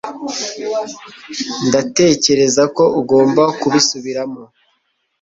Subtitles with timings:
[1.67, 4.43] ndatekereza ko ugomba kubisubiramo